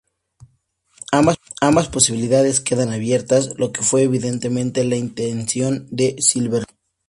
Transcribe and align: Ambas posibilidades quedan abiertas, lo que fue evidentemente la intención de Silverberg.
Ambas 1.11 1.89
posibilidades 1.89 2.59
quedan 2.59 2.89
abiertas, 2.91 3.51
lo 3.59 3.71
que 3.71 3.83
fue 3.83 4.01
evidentemente 4.01 4.83
la 4.83 4.95
intención 4.95 5.85
de 5.91 6.15
Silverberg. 6.19 6.65